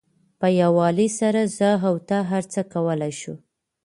په 0.39 0.47
یووالي 0.61 1.07
سره 1.19 1.41
زه 1.57 1.69
او 1.87 1.95
ته 2.07 2.17
هر 2.31 2.43
څه 2.53 2.61
کولای 2.73 3.13
شو. 3.21 3.35